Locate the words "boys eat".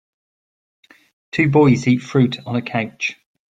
1.51-1.99